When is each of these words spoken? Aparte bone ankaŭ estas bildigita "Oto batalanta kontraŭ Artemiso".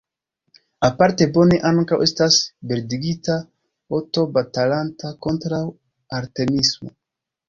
Aparte 0.87 1.25
bone 1.33 1.57
ankaŭ 1.71 1.99
estas 2.05 2.37
bildigita 2.71 3.35
"Oto 3.97 4.23
batalanta 4.39 5.13
kontraŭ 5.27 5.61
Artemiso". 6.21 6.91